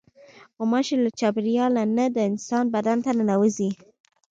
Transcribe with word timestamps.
غوماشې 0.57 0.95
له 1.03 1.09
چاپېریاله 1.19 1.83
نه 1.97 2.05
د 2.15 2.17
انسان 2.29 2.63
بدن 2.75 2.97
ته 3.05 3.11
ننوځي. 3.17 3.69